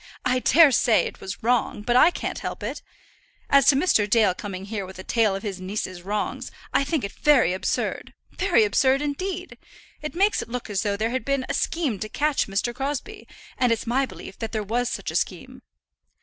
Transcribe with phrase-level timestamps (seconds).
[0.25, 2.81] I dare say it was wrong, but I can't help it.
[3.51, 4.09] As to Mr.
[4.09, 8.15] Dale coming here with a tale of his niece's wrongs, I think it very absurd,
[8.31, 9.59] very absurd indeed.
[10.01, 12.73] It makes it look as though there had been a scheme to catch Mr.
[12.73, 13.27] Crosbie,
[13.59, 15.61] and it's my belief that there was such a scheme."